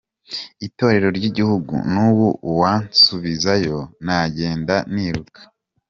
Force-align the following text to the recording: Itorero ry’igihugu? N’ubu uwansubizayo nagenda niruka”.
Itorero 0.67 1.07
ry’igihugu? 1.17 1.73
N’ubu 1.93 2.27
uwansubizayo 2.51 3.77
nagenda 4.05 4.75
niruka”. 4.93 5.39